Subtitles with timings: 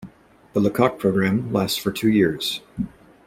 [0.53, 2.61] The Lecoq program lasts for two years.